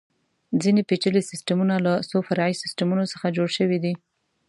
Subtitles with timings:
[0.61, 3.93] ځینې پېچلي سیسټمونه له څو فرعي سیسټمونو څخه جوړ شوي دي.